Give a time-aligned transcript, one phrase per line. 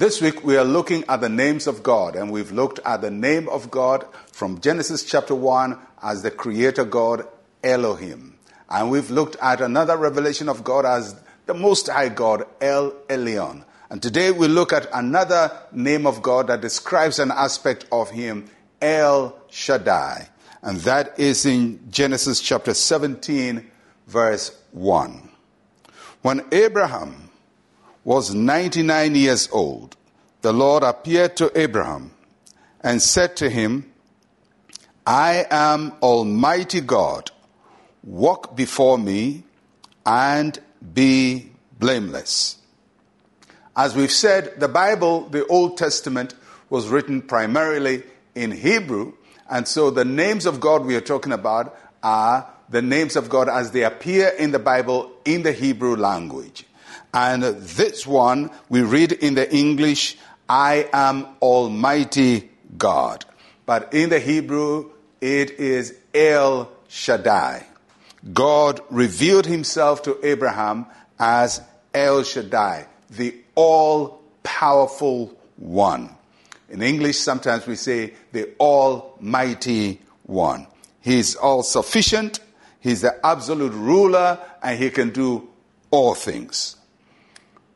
[0.00, 3.10] This week we are looking at the names of God, and we've looked at the
[3.10, 7.28] name of God from Genesis chapter 1 as the Creator God
[7.62, 8.38] Elohim.
[8.70, 13.62] And we've looked at another revelation of God as the Most High God El Elyon.
[13.90, 18.48] And today we look at another name of God that describes an aspect of Him,
[18.80, 20.30] El Shaddai.
[20.62, 23.70] And that is in Genesis chapter 17,
[24.06, 25.28] verse 1.
[26.22, 27.29] When Abraham
[28.04, 29.96] was 99 years old,
[30.42, 32.12] the Lord appeared to Abraham
[32.80, 33.92] and said to him,
[35.06, 37.30] I am Almighty God.
[38.02, 39.44] Walk before me
[40.06, 40.58] and
[40.94, 42.56] be blameless.
[43.76, 46.34] As we've said, the Bible, the Old Testament,
[46.70, 48.02] was written primarily
[48.34, 49.14] in Hebrew,
[49.50, 53.48] and so the names of God we are talking about are the names of God
[53.48, 56.64] as they appear in the Bible in the Hebrew language.
[57.12, 60.16] And this one we read in the English,
[60.48, 63.24] I am Almighty God.
[63.66, 67.66] But in the Hebrew, it is El Shaddai.
[68.32, 70.86] God revealed himself to Abraham
[71.18, 71.60] as
[71.94, 76.10] El Shaddai, the all powerful one.
[76.68, 80.66] In English, sometimes we say the Almighty One.
[81.00, 82.40] He's all sufficient,
[82.78, 85.48] He's the absolute ruler, and He can do
[85.90, 86.76] all things.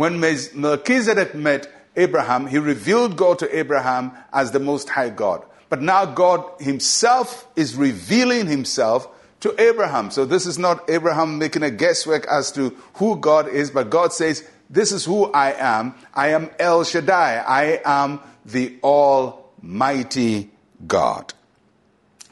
[0.00, 5.44] When Melchizedek met Abraham, he revealed God to Abraham as the Most High God.
[5.68, 9.06] But now God Himself is revealing Himself
[9.40, 10.10] to Abraham.
[10.10, 14.14] So this is not Abraham making a guesswork as to who God is, but God
[14.14, 15.94] says, This is who I am.
[16.14, 17.44] I am El Shaddai.
[17.46, 20.50] I am the Almighty
[20.86, 21.34] God.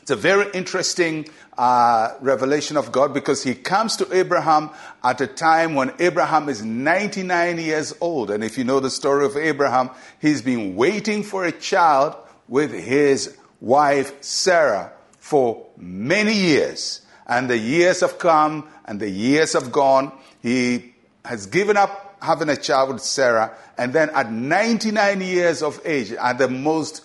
[0.00, 1.26] It's a very interesting
[1.58, 4.70] uh, revelation of God because he comes to Abraham
[5.02, 8.30] at a time when Abraham is 99 years old.
[8.30, 12.14] And if you know the story of Abraham, he's been waiting for a child
[12.46, 17.02] with his wife Sarah for many years.
[17.26, 20.12] And the years have come and the years have gone.
[20.40, 23.56] He has given up having a child with Sarah.
[23.76, 27.04] And then at 99 years of age, at the most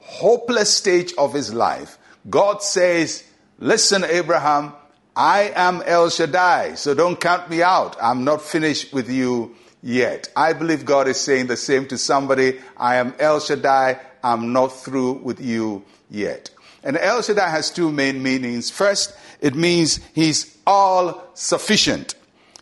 [0.00, 1.98] hopeless stage of his life,
[2.28, 3.24] God says,
[3.62, 4.72] Listen, Abraham,
[5.14, 7.96] I am El Shaddai, so don't count me out.
[8.02, 10.28] I'm not finished with you yet.
[10.34, 12.58] I believe God is saying the same to somebody.
[12.76, 16.50] I am El Shaddai, I'm not through with you yet.
[16.82, 18.68] And El Shaddai has two main meanings.
[18.68, 22.16] First, it means he's all sufficient.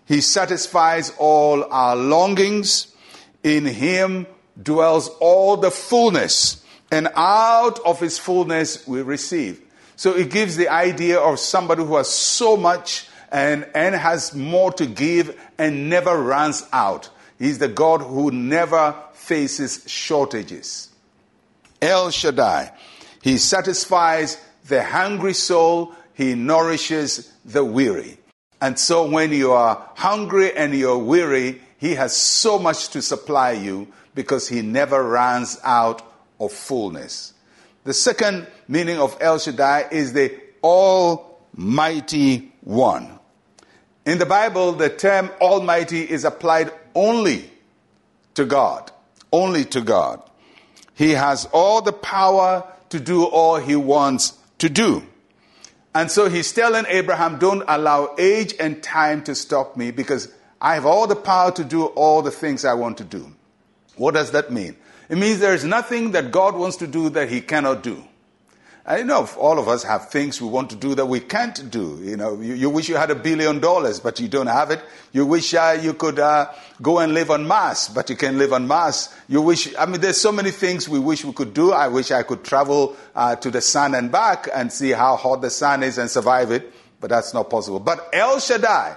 [0.05, 2.95] He satisfies all our longings.
[3.43, 4.27] In him
[4.63, 6.63] dwells all the fullness,
[6.93, 9.63] and out of his fullness we receive.
[10.01, 14.73] So it gives the idea of somebody who has so much and, and has more
[14.73, 17.11] to give and never runs out.
[17.39, 20.89] He's the God who never faces shortages.
[21.83, 22.73] El Shaddai.
[23.21, 28.17] He satisfies the hungry soul, he nourishes the weary.
[28.59, 33.51] And so when you are hungry and you're weary, he has so much to supply
[33.51, 36.01] you because he never runs out
[36.41, 37.35] of fullness.
[37.91, 43.19] The second meaning of El Shaddai is the Almighty One.
[44.07, 47.51] In the Bible, the term Almighty is applied only
[48.35, 48.93] to God.
[49.33, 50.23] Only to God.
[50.95, 55.05] He has all the power to do all he wants to do.
[55.93, 60.75] And so he's telling Abraham, don't allow age and time to stop me because I
[60.75, 63.33] have all the power to do all the things I want to do.
[63.97, 64.77] What does that mean?
[65.11, 68.05] It means there is nothing that God wants to do that He cannot do.
[68.87, 71.99] I know all of us have things we want to do that we can't do.
[72.01, 74.81] You know, you, you wish you had a billion dollars, but you don't have it.
[75.13, 78.53] You wish uh, you could uh, go and live on Mars, but you can't live
[78.53, 79.13] on Mars.
[79.29, 81.73] You wish, I mean, there's so many things we wish we could do.
[81.73, 85.43] I wish I could travel uh, to the sun and back and see how hot
[85.43, 87.81] the sun is and survive it, but that's not possible.
[87.81, 88.97] But El Shaddai,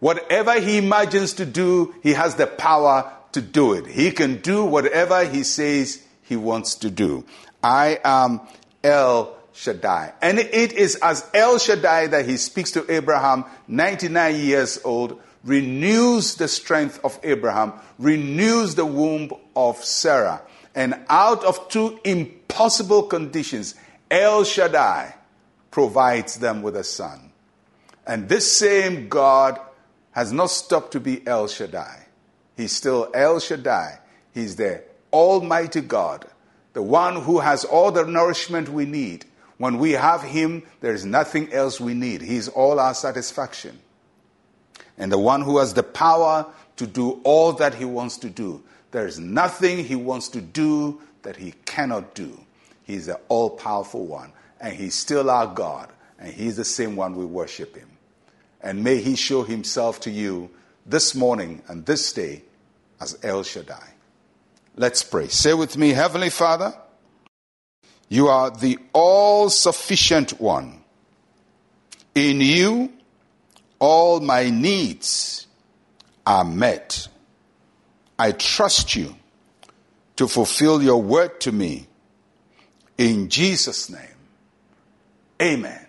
[0.00, 3.86] whatever he imagines to do, he has the power to do it.
[3.86, 7.24] He can do whatever he says he wants to do.
[7.62, 8.40] I am
[8.82, 10.14] El Shaddai.
[10.22, 16.36] And it is as El Shaddai that he speaks to Abraham, 99 years old, renews
[16.36, 20.42] the strength of Abraham, renews the womb of Sarah.
[20.74, 23.74] And out of two impossible conditions,
[24.10, 25.14] El Shaddai
[25.70, 27.32] provides them with a son.
[28.06, 29.60] And this same God
[30.12, 32.06] has not stopped to be El Shaddai.
[32.60, 34.00] He's still El Shaddai.
[34.34, 36.26] He's the Almighty God,
[36.74, 39.24] the one who has all the nourishment we need.
[39.56, 42.20] When we have Him, there is nothing else we need.
[42.20, 43.78] He's all our satisfaction.
[44.98, 46.46] And the one who has the power
[46.76, 48.62] to do all that He wants to do.
[48.90, 52.38] There is nothing he wants to do that he cannot do.
[52.82, 57.14] He's the all powerful one, and he's still our God, and he's the same one
[57.14, 57.88] we worship him.
[58.60, 60.50] And may he show himself to you
[60.84, 62.42] this morning and this day
[63.00, 63.94] as El Shaddai.
[64.76, 65.28] Let's pray.
[65.28, 66.74] Say with me, Heavenly Father,
[68.08, 70.82] you are the all sufficient one.
[72.14, 72.92] In you,
[73.78, 75.46] all my needs
[76.26, 77.08] are met.
[78.18, 79.14] I trust you
[80.16, 81.86] to fulfill your word to me.
[82.98, 84.00] In Jesus' name,
[85.40, 85.86] amen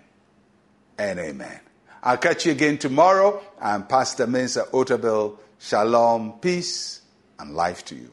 [0.97, 1.59] and amen.
[2.01, 3.43] I'll catch you again tomorrow.
[3.59, 5.37] I'm Pastor Mensa Otabil.
[5.63, 7.01] Shalom, peace,
[7.37, 8.09] and life to you.